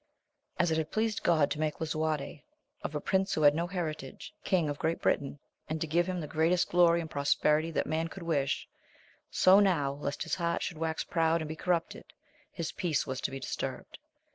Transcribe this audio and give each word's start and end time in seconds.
S 0.59 0.71
it 0.71 0.79
had 0.79 0.89
pleased 0.89 1.21
God 1.21 1.51
to 1.51 1.59
make 1.59 1.79
Lisuarte, 1.79 2.41
of 2.81 2.95
a 2.95 2.99
prince 2.99 3.35
who 3.35 3.43
had 3.43 3.53
no 3.53 3.67
heritage, 3.67 4.33
king 4.43 4.67
of 4.67 4.79
Great 4.79 4.99
Britain, 4.99 5.37
and 5.69 5.79
to 5.79 5.85
give 5.85 6.07
him 6.07 6.19
the 6.19 6.27
greatest 6.27 6.69
glory 6.71 7.01
and 7.01 7.11
prosperity 7.11 7.69
that 7.69 7.85
man 7.85 8.07
could 8.07 8.23
wish, 8.23 8.67
so 9.29 9.59
now, 9.59 9.91
lest 9.91 10.23
his 10.23 10.33
heart 10.33 10.63
should 10.63 10.79
wax 10.79 11.03
proud 11.03 11.39
and 11.39 11.47
be 11.47 11.55
corrupted, 11.55 12.05
his 12.51 12.71
peace 12.71 13.05
was 13.05 13.21
to 13.21 13.29
be 13.29 13.39
disturbed. 13.39 13.99